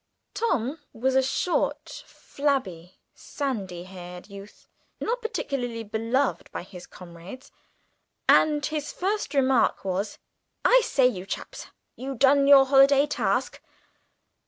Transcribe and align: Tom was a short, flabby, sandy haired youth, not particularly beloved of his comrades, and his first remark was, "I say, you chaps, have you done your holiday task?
Tom 0.33 0.79
was 0.93 1.13
a 1.13 1.21
short, 1.21 2.01
flabby, 2.07 2.95
sandy 3.13 3.83
haired 3.83 4.27
youth, 4.29 4.67
not 4.99 5.21
particularly 5.21 5.83
beloved 5.83 6.49
of 6.55 6.67
his 6.69 6.87
comrades, 6.87 7.51
and 8.27 8.65
his 8.65 8.91
first 8.91 9.35
remark 9.35 9.85
was, 9.85 10.17
"I 10.65 10.81
say, 10.83 11.05
you 11.05 11.27
chaps, 11.27 11.65
have 11.65 11.73
you 11.95 12.15
done 12.15 12.47
your 12.47 12.65
holiday 12.65 13.05
task? 13.05 13.61